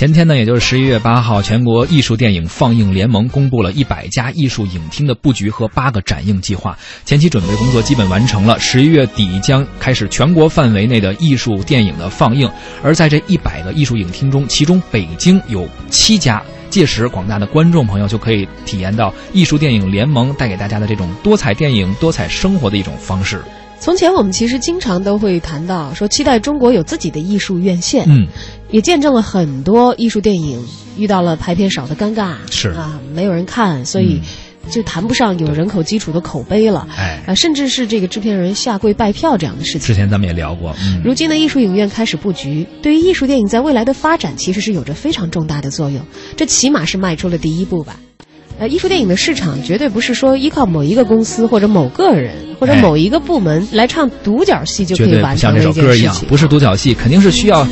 [0.00, 6.74] 前天呢，也就是十一月八号，全国艺术电影放映联盟公布了一百家艺术影厅的布局和八个展映计划。
[7.04, 12.50] 前期准备工作基本完成了，十一月底将开始全国范围内的艺术电影的放映。
[12.82, 16.42] 而在这一百个艺术影厅中，其中北京有七家。
[16.70, 23.42] 届时，广大的观众朋友就可以体验到艺术电影联盟带给大家的这种多彩电影、多彩生活的一种方式。
[23.80, 28.26] 从前我们其实经常都会谈到说，期待中国有自己的艺术院线，嗯，
[28.70, 30.62] 也见证了很多艺术电影
[30.98, 32.68] 遇到了排片少的尴尬，是。
[32.68, 34.20] 啊，没有人看，所以
[34.68, 39.80] 就谈不上有人口基础的口碑了，哎，啊，甚至是这个制片人下跪拜票这样的事情。
[39.80, 46.00] 之前咱们也聊过，嗯，如今的艺术影院开始布局，对于艺术电影在未来的发展其实是有着非常重大的作用，
[46.36, 47.98] 这起码是迈出了第一步吧。
[48.60, 56.28] 呃，艺术电影的市场绝对不是说依靠某一个公司或者某个人或者某一个部门来唱独角戏就可以完成的一件事情。
[56.28, 57.66] 不是独角戏，肯定是需要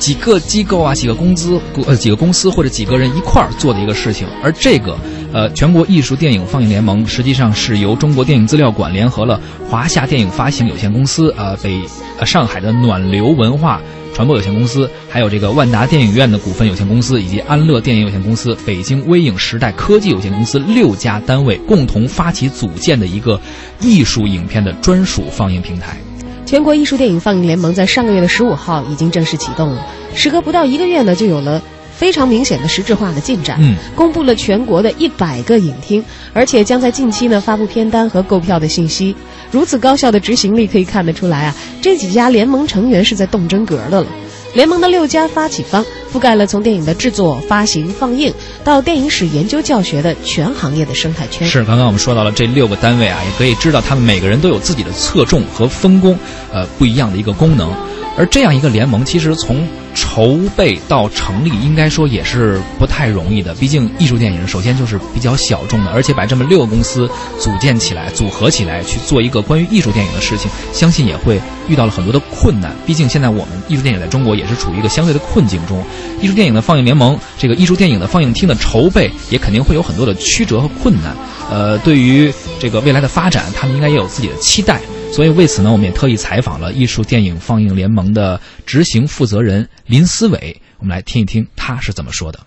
[0.00, 4.26] 几个机构啊、几个公司、呃几个公司或者几个人一块儿做的一个事情。
[4.42, 4.98] 而这个，
[5.32, 11.80] 呃，全国艺术电影放映联盟实际上是由中国电影资料馆联合了华夏电影发行有限公司、呃北
[12.18, 13.80] 呃上海的暖流文化。
[14.14, 23.40] 传播有限公司，还有这个万达电影院的股份有限公司，以及安乐电影有限公司、北京微影时代科技有限公司六家单位共同发起组建的一个
[23.80, 25.96] 艺术影片的专属放映平台。
[26.44, 31.62] 全国艺术电影放映联盟在上个月的十五号已经正式启动了，时隔不到一个月呢，就有了
[31.96, 33.58] 非常明显的实质化的进展。
[33.60, 39.14] 嗯，公布了全国的一百个影厅，而且将在近期呢发布片单和购票的信息。
[39.50, 44.06] 如此高效的执行力可以看得出来啊，这几家联盟成员是在动真格的了。
[44.54, 45.82] 联盟的六家发起方
[46.12, 48.30] 覆盖了从电影的制作、发行、放映
[48.62, 51.48] 到电影史研究教学的全行业的生态圈。
[51.48, 56.18] 是，刚刚我们说到了这六个单位啊，也可以知道他们每个人都有自己的侧重和分工，
[56.52, 57.72] 呃，不一样的一个功能。
[58.16, 63.54] 而这样一个联盟，其实从筹备到成立，应该说也是不太容易的。
[63.54, 72.74] 毕竟艺术电影首先就是比较小众的，而且把这么六个公司组建起来、组合起来去做一个关于艺术电影的事情，相信也会遇到了很多的困难。
[72.86, 75.82] 毕竟现在我们艺术电影在中国也是处于一个相对的困境中。
[76.20, 81.16] 艺术电影的放映联盟，这个艺术电影的放映厅的筹备，也肯定会有很多的曲折和困难。
[81.50, 84.80] 呃，对于这个未来的发展，他们应该也有自己的期待。
[85.12, 92.40] 所以为此呢，我们也特意采访了艺术电影放映联盟的执行负责人林思伟，我们来听一听他是怎么说的。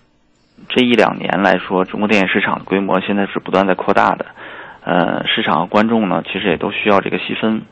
[0.68, 4.26] 这一两年来说，中国电影市场的规模现在是不断在扩大的，
[4.82, 7.62] 呃，市场和观众呢，其实也都需要这个细分，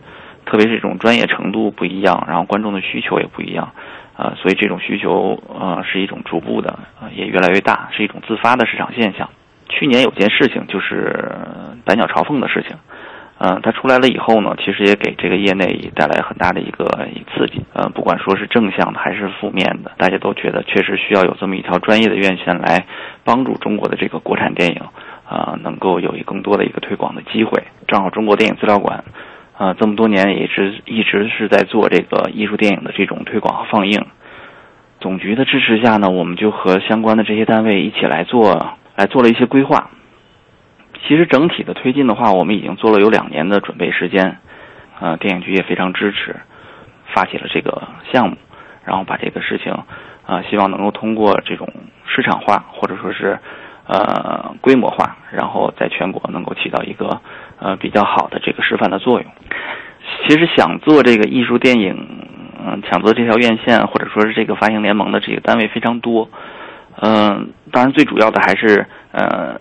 [0.47, 3.73] 特别是这种专业程度不一样，然后观众的需求也不一样，
[4.17, 6.79] 呃，所以这种需求呃是一种逐步的，
[7.17, 9.29] 也越来越大，是一种自发的市场现象。
[9.69, 11.35] 去年有件事情就是
[11.85, 12.77] 百鸟朝凤的事情。
[13.37, 16.87] 嗯，它出来了以后呢，其实也给这个业内带来很大的一个
[17.35, 17.65] 刺激。
[17.75, 22.87] 呃，不管说是正向的还是负面的，大家都觉得确实需要有这么一条专业的院线来
[23.25, 24.81] 帮助中国的这个国产电影，
[25.29, 27.65] 啊，能够有一更多的一个推广的机会。
[27.89, 29.03] 正好中国电影资料馆，
[29.59, 34.07] 啊，这么多年也是一直是在做这个艺术电影的这种推广和放映。
[35.01, 39.91] 总局的支持下呢，我们就和相关的这些单位一起来做，来做了一些规划。
[41.07, 44.39] 其实整体的推进的话，我们已经做了有两年的准备时间，
[45.01, 46.35] 呃，电影局也非常支持，
[47.13, 48.37] 发起了这个项目，
[48.87, 49.73] 然后把这个事情，
[50.25, 51.69] 啊，希望能够通过这种
[52.07, 53.39] 市场化或者说是
[53.87, 57.21] 呃规模化，然后在全国能够起到一个
[57.59, 59.31] 呃比较好的这个示范的作用。
[60.27, 61.95] 其实想做这个艺术电影，
[62.65, 66.31] 嗯，想做这条院线或者说是这个发行联盟的这个单位非常多，
[66.99, 69.61] 嗯，当然最主要的还是呃。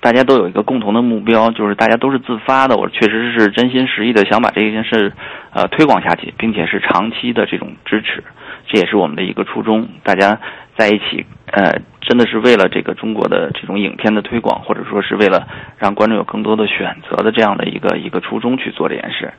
[0.00, 2.76] 大家都有一个共同的目标，就是大家都是自发的。
[2.76, 5.12] 我确实是真心实意的想把这件事，
[5.52, 8.22] 呃，推广下去，并且是长期的这种支持，
[8.68, 9.88] 这也是我们的一个初衷。
[10.04, 10.38] 大家
[10.76, 15.46] 在一起，呃，真的是为了这个中国的这种影片的推广，或者说是为了
[15.78, 19.32] 让观众有更多的选择的这样的一个一个初衷去做这件事。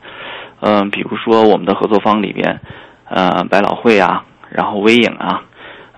[0.60, 2.60] 嗯，比如说我们的合作方里边，
[3.10, 5.44] 呃，百老汇啊，然后微影啊。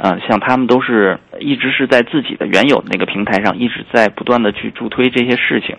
[0.03, 5.77] 嗯，像他们都是一直是在自己的原有的那个平台上，一直在不断的去助推这些事情。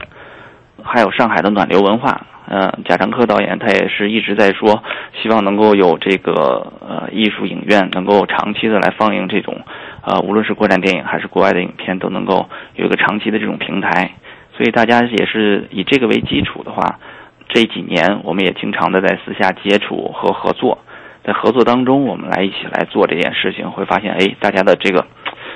[0.80, 4.80] 还有上海的暖流文化，呃，贾樟柯导演他也是一直在说，
[5.20, 9.60] 希望能够有这个呃艺术影院能够长期的来放映这种，
[10.06, 14.12] 呃，无论是国产电影还是国外的影片，都能够有一个长期的这种平台。
[14.56, 17.00] 所以大家也是以这个为基础的话，
[17.48, 20.78] 这几年我们也经常的在私下接触和合作。
[21.24, 25.06] 在合作当中，我们来一起来做这件事情，会发现，哎，大家的这个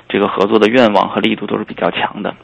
[0.09, 2.35] 这个合作的愿望和力度都是比较强的。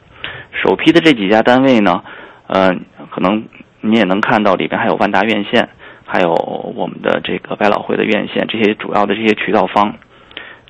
[0.61, 2.03] 首批的这几家单位呢，
[2.47, 2.69] 呃，
[3.11, 3.45] 可能
[3.81, 5.69] 你也能看到里边还有万达院线，
[6.05, 6.33] 还有
[6.75, 9.95] 我们的这个百老汇的院线，这些主要的这些渠道方，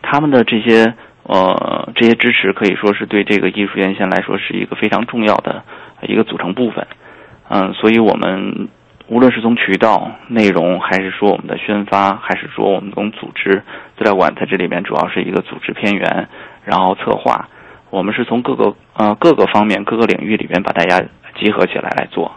[0.01, 5.63] 他们的这些呃，这些支持可以说是对这个艺术院线来说是一个非常重要的
[6.01, 6.85] 一个组成部分。
[7.49, 8.69] 嗯，所以我们
[9.13, 13.62] 无论是从渠道、内容，还是说我们的宣发，还是说我们从组织
[13.95, 16.27] 资料馆，在这里面主要是一个组织片源，
[16.65, 17.48] 然后策划，
[17.92, 21.00] 我们是从各个呃各个方面、各个领域里边把大家
[21.39, 22.31] 集合起来来做。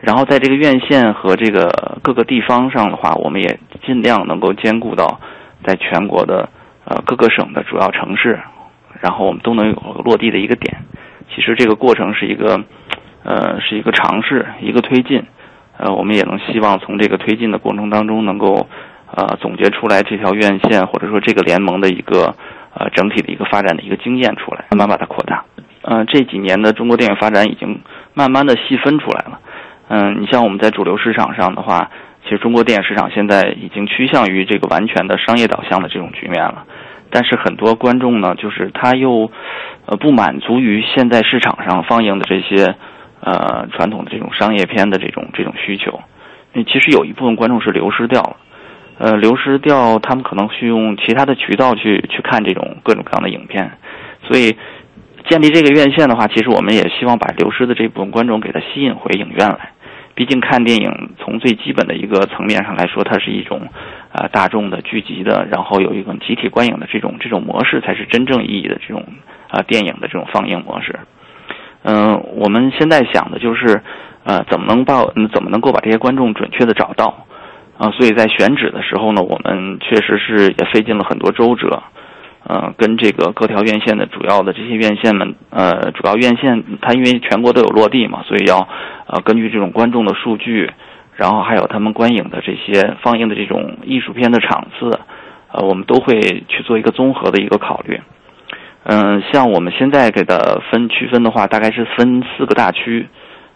[0.00, 5.18] 然后在这个院线和这个各个地方上的话，我们也尽量能够兼顾到
[5.66, 6.48] 在全国的
[6.84, 8.38] 呃各个省的主要城市，
[9.00, 10.76] 然后我们都能有落地的一个点。
[11.34, 12.62] 其实这个过程是一个
[13.24, 15.24] 呃是一个尝试，一个推进。
[15.84, 18.66] 呃，我们也能希望从这个推进的过程当中，能够
[19.14, 22.34] 呃总结出来这条院线或者说这个联盟的一个
[22.72, 25.44] 呃整体的一个发展的一个经验出来，慢慢把它扩大。
[25.82, 27.82] 嗯，这几年的中国电影发展已经
[28.14, 29.40] 慢慢的细分出来了。
[29.88, 31.90] 嗯，你像我们在主流市场上的话，
[32.22, 36.64] 其实中国电影市场现在已经趋向于这个完全的商业导向的这种局面了。
[37.10, 39.30] 但是很多观众呢，就是他又
[39.84, 42.74] 呃不满足于现在市场上放映的这些
[43.24, 46.00] 呃传统的这种商业片的这种这种需求。
[46.52, 48.36] 那其实有一部分观众是流失掉了，
[48.98, 53.72] 呃，流失掉他们可能去用其他的渠道去去看这种各种各样的影片，
[54.28, 54.56] 所以。
[55.26, 59.70] 建立这个院线的话，其实我们也希望把流失的这部分观众给他吸引回影院来。
[60.14, 63.62] 毕竟看电影从最基本的一个层面上来说，它是一种
[64.12, 69.02] 呃大众的聚集的，然后有一种集体观影的这种这种模式，才是真正意义的这种
[69.48, 71.00] 啊电影的这种放映模式。
[71.84, 73.82] 嗯，我们现在想的就是
[74.24, 77.26] 呃怎么能把怎么能够把这些观众准确的找到
[77.78, 77.90] 啊？
[77.92, 81.82] 所以在选址的时候呢，我们确实是也费尽了很多周折。
[82.46, 88.68] 呃，跟这个各条院线的主要的这些院线们，呃，主要院线它因为全国都有落地嘛，所以要
[89.06, 90.70] 呃根据这种观众的数据，
[91.16, 94.90] 然后还有他们观影的这些放映的这种艺术片的场次，
[95.52, 97.98] 呃，我们都会去做一个综合的一个考虑。
[98.86, 103.08] 嗯，像我们现在给的分区分的话，大概是分四个大区，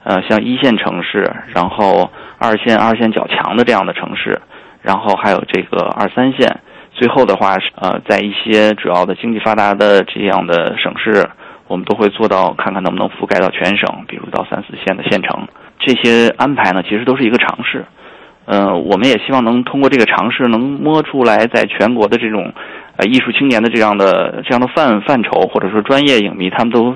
[0.03, 4.41] 呃，像一线城市，然后二线二线较强的这样的城市，
[4.81, 6.61] 然后还有这个二三线。
[6.93, 11.29] 最后的话是呃，在一些主要的经济发达的这样的省市，
[11.67, 15.47] 我们都会做到看看能不能覆盖到全省，比如到三四线的县城。
[15.79, 17.85] 这些安排呢，其实都是一个尝试。
[18.47, 22.53] 呃，我们也希望能通过这个尝试，能摸出来在全国的这种
[22.99, 26.95] 呃艺术青年的这样的这样的范范畴，或者说专业影迷，他们都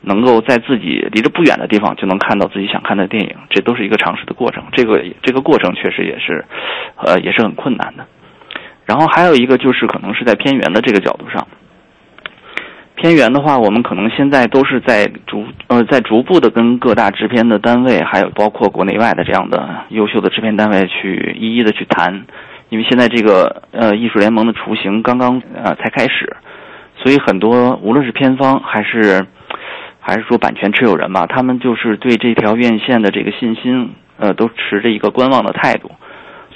[0.00, 3.36] 能够在自己离着不远的地方就能看到自己想看的电影。
[3.50, 4.64] 这都是一个尝试的过程。
[4.72, 6.46] 这个这个过程确实也是
[6.96, 8.06] 呃也是很困难的。
[8.86, 11.46] 然后还有一个就是可能是在偏远的这个角度上，
[12.96, 22.24] 片源的话，我们可能现在都是在逐呃在逐步的跟各大制片的单位，还有包括国内外的这样的优秀的制片单位去一一的去谈，
[22.70, 26.34] 因为现在这个呃艺术联盟的雏形刚刚呃才开始，
[26.96, 29.26] 所以很多无论是片方还是
[30.00, 35.90] 还是说版权持有人吧，他们就是对这条院线的这个信心呃都持着一个观望的态度。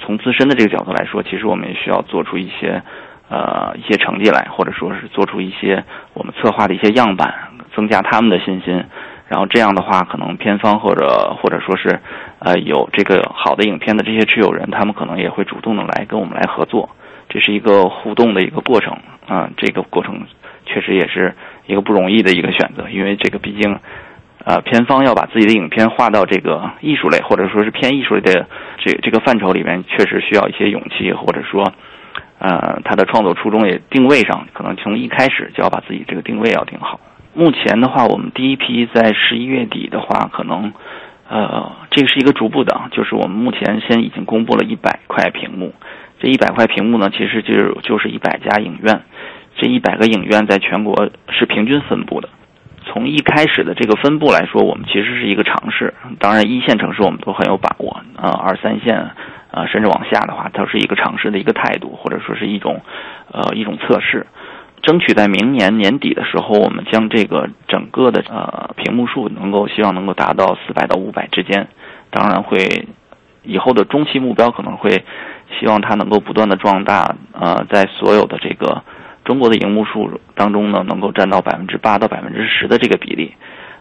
[0.01, 2.81] 从自身的这个角度来说，其实我们也需要做出一些，
[3.29, 5.83] 呃，一些成绩来，或者说是做出一些
[6.13, 7.33] 我们策划的一些样板，
[7.75, 8.83] 增加他们的信心。
[9.27, 11.99] 然后这样的话，可能片方或者或者说是，
[12.39, 16.89] 呃，有这个好的影片的这些持有人，他们可能也会主动的来跟我们来合作。
[17.29, 20.25] 这是一个互动的一个过程啊，这个过程
[20.65, 21.33] 确实也是
[21.65, 23.79] 一个不容易的一个选择，因为这个毕竟。
[24.47, 28.45] 呃，片方要把自己的影片划到这个艺术类或者说是偏艺术类的
[28.77, 31.63] 这这个范畴里面，确实需要一些勇气，或者说，
[32.37, 36.99] 呃，他的创作初衷也定位上，可能从一开始就要把自己这个定位要定好。
[37.35, 40.71] 目前的话，我们第一批在十一月底的话，可能，
[41.27, 45.73] 呃，这个是一个逐步的，就是我们目前先已经公布了一百块屏幕，
[46.21, 49.01] 这一百块屏幕呢，其实就是就是一百家影院，
[49.57, 52.29] 这一百个影院在全国是平均分布的。
[52.85, 55.93] 从一开始的这个分布来说，我们其实是一个尝试。
[56.19, 58.95] 当然，一线城市我们都很有把握啊，二三线
[59.51, 62.79] 啊，甚至往下的话，它是一个尝试的一个态度，或者说是一种
[63.33, 64.25] 呃一种测试。
[64.85, 71.67] 争取在明年年底的时候，我们将这个整个的呃屏幕数能够希望能够达到四百到五百之间。
[72.11, 72.87] 当然会
[73.43, 75.03] 以后的中期目标可能会
[75.59, 78.83] 希望它能够不断的壮大，呃，在所有的这个。
[79.25, 83.33] 中国的荧幕数当中呢，能够占到百分之八到百分之十的这个比例，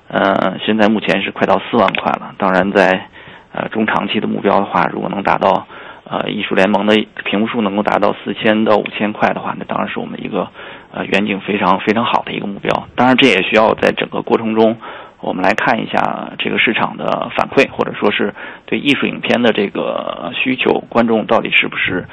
[0.09, 2.35] 呃，现在目前是快到四万块了。
[2.39, 3.09] 当然，在
[3.53, 5.67] 呃中长期的目标的话，如果能达到
[6.09, 6.97] 呃艺术联盟的
[7.27, 10.49] 屏幕数能够达到四千到五千块的话，那当然是我们一个
[10.95, 12.89] 呃远景非常非常好的一个目标。
[12.95, 14.77] 当然，这也需要在整个过程中，
[15.21, 18.33] 我们来看一下这个市场的反馈，或者说是
[18.67, 22.07] 对艺术影片的这个需求，观众到底是不是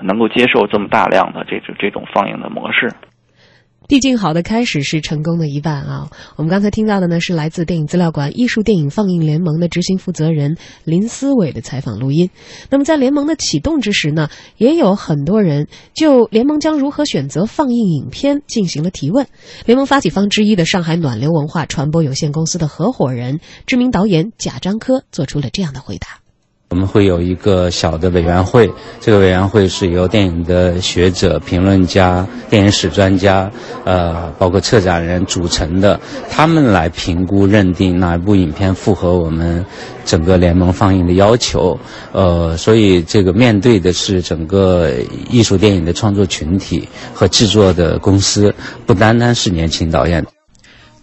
[0.00, 2.90] 能够接受这么大量的这种这种放映的模式。
[3.88, 6.08] 递进好的开始是成功的一半啊！
[6.36, 12.30] 我们刚才听到的呢是来自电影资料馆艺术电影放映联盟的执行负责人林思伟的采访录音。
[12.70, 19.26] 那么在联盟的启动之时呢，也有很多人就联盟将如何选择放映影片进行了提问。
[19.66, 26.21] 联盟发起方之一的上海暖流文化传播有限公司的合伙人、知名导演贾樟柯做出了这样的回答。
[26.72, 33.50] 我们会有一个小的委员会，这个委员会是由电影的学者、评论家、电影史专家，
[33.84, 36.00] 呃，包括策展人组成的，
[36.30, 39.62] 他们来评估认定哪一部影片符合我们
[40.06, 41.78] 整个联盟放映的要求。
[42.12, 44.90] 呃，所以这个面对的是整个
[45.28, 48.54] 艺术电影的创作群体和制作的公司，
[48.86, 50.24] 不单单是年轻导演。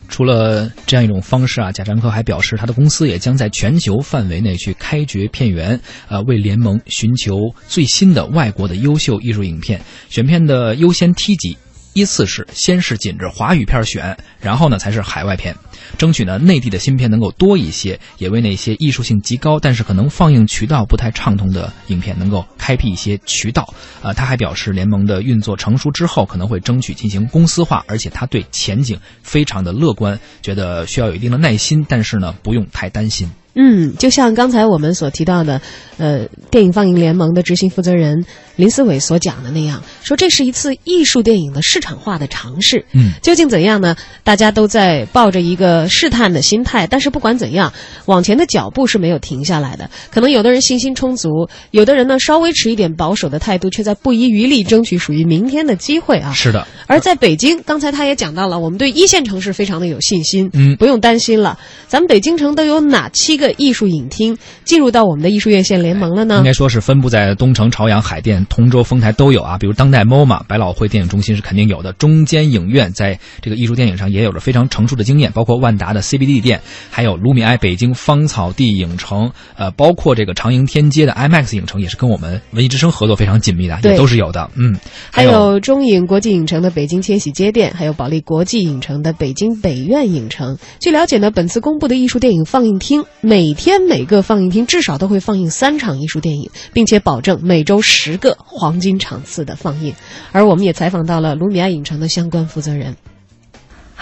[0.09, 7.35] 除了这样一种方式啊，贾樟柯还表示，他的公司也将在全球范围内去开掘片源，呃，为联盟寻求
[7.67, 11.57] 最新的外国的优秀艺术影片，选片的优先梯级。
[11.93, 15.55] 依次是先是紧着华语片选，然后呢才是海外片，
[15.98, 23.74] 争取呢内地的新片能够多一些，也为那些艺术性极高但是可能放映渠道不太畅通的影片能够开辟一些渠道。
[24.01, 33.29] 啊，他还表示联盟的运作成熟之后可能会争取进行公司化，而且他对前景非常的乐观，觉得需要有一定的耐心，但是呢不用太担心。
[33.56, 35.60] 嗯，就像刚才我们所提到的，
[35.98, 38.24] 呃，电影放映联盟的执行负责人
[38.56, 42.86] 林思伟所讲的那样，说这是一次艺术电影的市场化的尝试。
[42.94, 43.96] 嗯，究竟怎样呢？
[44.24, 47.74] 大家都在抱着一个试探的心态，但是不管怎样，
[48.06, 49.89] 往前的脚步是没有停下来的。
[50.12, 56.32] 可能有的人信心充足，有的人呢稍微持一点保守的态度，却在不遗余力争取属于明天的机会啊。
[56.34, 56.68] 是的。
[56.86, 61.58] 而在北京，刚才他也讲到了，我们对一线城市非常的有信心，嗯，不用担心了。
[61.88, 63.38] 咱们北京城都有哪七？
[63.39, 66.38] 个艺术影厅进入到我们的艺术院线联盟了呢？
[66.38, 69.58] 应该说是分布在东城、朝阳、海淀、通州、丰台都有啊。
[69.58, 71.93] 比如当代 MOMA、百老汇电影中心是肯定有的。
[71.93, 76.60] 中间影院在这个艺术电影上也有着非常成熟的经验，包括万达的 CBD 店，
[76.91, 84.51] 还有卢米埃北京芳草地影城，呃，包括这个长楹天街的 IMAX 影城，也是跟我们文艺之声合作非常紧密的，也都是有的。
[84.55, 84.77] 嗯，
[85.12, 90.58] 还有中影国际影城的北京千禧街店，还有保利国际影城的北京北苑影城。
[90.79, 93.03] 据了解呢，本次公布的艺术电影放映厅。
[93.29, 99.93] 每天每个放映厅至少都会放映三场艺术电影，并且保证每周十个黄金场次的放映。
[100.31, 102.95] 而我们也采访到了卢米埃影城的相关负责人。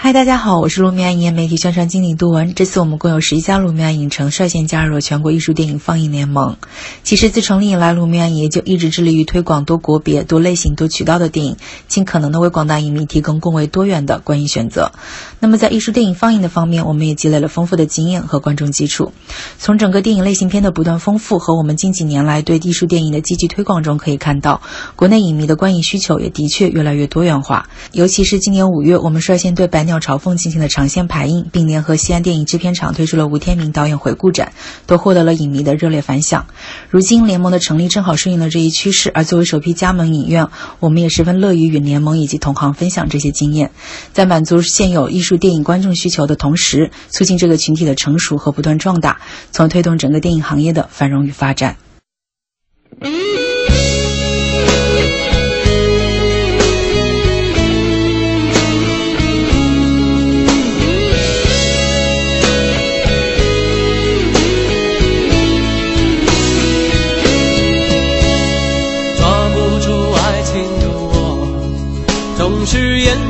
[0.00, 2.54] 嗨，大家好，我是卢米埃影业媒体宣传经理杜文。
[2.54, 6.56] 这次我们共有十一家卢米埃影城率先加入了全国艺术电影放映联盟。
[7.02, 11.56] 其实自成立以来，卢米埃影业就一直致力于推广多国别、多类型、多渠道的电影，
[11.88, 14.92] 尽可能的为广大影迷提供更为多元的观影选择。
[15.40, 19.12] 那么在艺术电影放映的方面，我们也积累了丰富的经验和观众基础。
[19.58, 24.60] 从整个电影类型片的不断丰富和我们近几年来对艺术电影的积极推广中可以看到，
[24.94, 27.68] 国内影迷的观影需求也的确越来越多元化。
[27.90, 29.87] 尤其是今年五月，我们率先对白。
[29.88, 34.52] 鸟朝凤进行了长线排映，并联合西安电影制片厂推出了吴天明导演回顾展，
[34.86, 36.46] 都获得了影迷的热烈反响。
[36.90, 43.70] 如今联盟的成立正好顺应了这一趋势，而作为首批加盟影院，我们也十分乐于与联盟以及同行分享这些经验，
[44.12, 51.76] 在满足现有艺术电影观众需求的同时，促进这个群体的成熟和不断壮大，从而推动整个电影行业的繁荣与发展。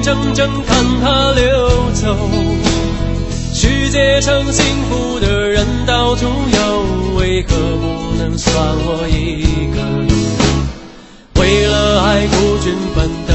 [0.09, 1.43] 怔怔看它流
[1.93, 2.17] 走，
[3.53, 9.79] 世界上幸福的人到处有，为何不能算我一个？
[11.39, 13.35] 为了爱孤军奋斗，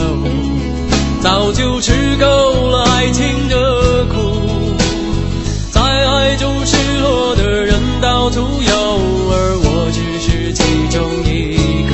[1.21, 2.25] 早就吃够
[2.71, 4.75] 了爱情的苦，
[5.69, 8.73] 在爱中失落的人到处有，
[9.29, 11.93] 而我只是其中一个。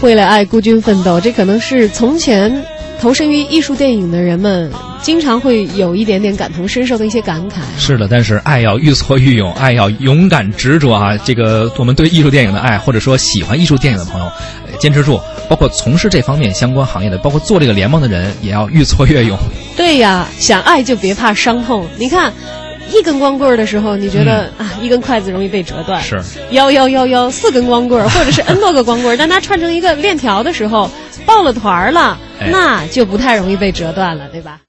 [0.00, 2.64] 为了爱孤军奋斗，这可能是从前。
[3.00, 7.54] 投身于艺术电影的人们，经常会有一点点感同身受的一些感慨。
[7.78, 11.16] 是的，但是爱要愈挫愈勇， 爱要勇敢执着啊！
[11.18, 14.30] 这个我们对艺术电影的爱，或者说喜欢艺术电影的朋友，
[14.80, 15.20] 坚持住。
[15.48, 19.38] 包括从事这方面相关行业的，包括做这个联盟的人，也要愈挫越勇。
[19.76, 21.86] 对呀，想爱就别怕伤痛。
[21.96, 22.32] 你看，
[22.92, 30.90] 一根光棍的时候，你觉得啊，一根筷子容易被折断；是幺幺幺幺四根光棍，或者是 n 多个光棍， 但它串成一个链条的时候，
[31.28, 32.18] 抱了团儿了。
[32.50, 34.60] 那就不太容易被折断了，对吧？